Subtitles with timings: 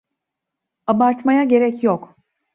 [0.87, 2.15] Abartmaya gerek yok.